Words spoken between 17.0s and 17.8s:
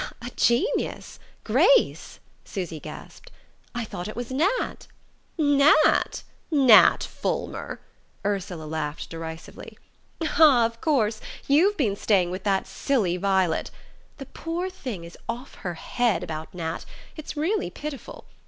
it's really